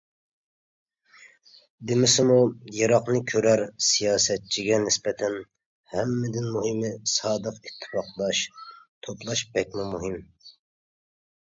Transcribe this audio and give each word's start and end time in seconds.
دېمىسىمۇ 1.89 2.37
يىراقنى 2.77 3.19
كۆرەر 3.31 3.61
سىياسەتچىگە 3.89 4.79
نىسبەتەن 4.87 5.35
ھەممىدىن 5.93 6.49
مۇھىمى 6.57 6.91
سادىق 7.17 7.61
ئىتتىپاقداش 7.71 8.43
توپلاش 9.09 9.45
بەكمۇ 9.59 9.87
مۇھىم. 9.95 10.17